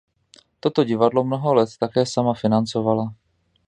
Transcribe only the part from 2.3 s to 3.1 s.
financovala.